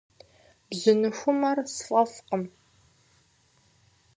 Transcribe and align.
Бжьыныхумэр 0.69 1.57
сфӏэфӏкъым. 1.73 2.43